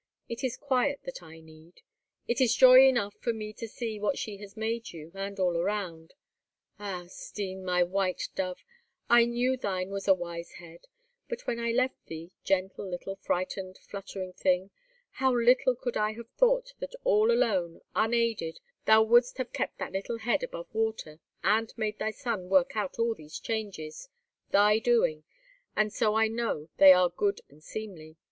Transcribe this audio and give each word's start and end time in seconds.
It 0.27 0.43
is 0.43 0.57
quiet 0.57 0.99
that 1.03 1.21
I 1.21 1.41
need. 1.41 1.83
It 2.27 2.41
is 2.41 2.55
joy 2.55 2.87
enough 2.87 3.13
for 3.21 3.33
me 3.33 3.53
to 3.53 3.67
see 3.67 3.99
what 3.99 4.17
she 4.17 4.37
has 4.37 4.57
made 4.57 4.91
you, 4.91 5.11
and 5.13 5.39
all 5.39 5.55
around. 5.55 6.15
Ah! 6.79 7.05
Stine, 7.07 7.63
my 7.63 7.83
white 7.83 8.27
dove, 8.33 8.65
I 9.09 9.25
knew 9.25 9.55
thine 9.55 9.91
was 9.91 10.07
a 10.07 10.15
wise 10.15 10.53
head; 10.53 10.87
but 11.29 11.45
when 11.45 11.59
I 11.59 11.69
left 11.69 12.03
thee, 12.07 12.31
gentle 12.43 12.89
little 12.89 13.15
frightened, 13.15 13.77
fluttering 13.77 14.33
thing, 14.33 14.71
how 15.21 15.35
little 15.35 15.75
could 15.75 15.95
I 15.97 16.13
have 16.13 16.29
thought 16.31 16.73
that 16.79 16.95
all 17.03 17.29
alone, 17.29 17.81
unaided, 17.95 18.59
thou 18.85 19.03
wouldst 19.03 19.37
have 19.37 19.53
kept 19.53 19.77
that 19.77 19.91
little 19.93 20.17
head 20.17 20.41
above 20.41 20.73
water, 20.73 21.19
and 21.43 21.71
made 21.77 21.99
thy 21.99 22.09
son 22.09 22.49
work 22.49 22.75
out 22.75 22.97
all 22.97 23.13
these 23.13 23.37
changes—thy 23.37 24.79
doing—and 24.79 25.93
so 25.93 26.15
I 26.15 26.27
know 26.27 26.69
they 26.77 26.91
are 26.91 27.09
good 27.11 27.41
and 27.49 27.63
seemly. 27.63 28.17